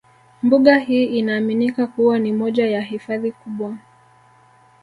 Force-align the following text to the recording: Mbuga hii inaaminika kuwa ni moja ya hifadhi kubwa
Mbuga 0.43 0.77
hii 0.77 1.05
inaaminika 1.05 1.87
kuwa 1.87 2.19
ni 2.19 2.31
moja 2.33 2.65
ya 2.67 2.81
hifadhi 2.81 3.31
kubwa 3.31 3.77